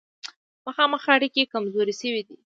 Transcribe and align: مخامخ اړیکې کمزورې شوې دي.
مخامخ 0.67 1.03
اړیکې 1.15 1.51
کمزورې 1.53 1.93
شوې 2.01 2.21
دي. 2.27 2.37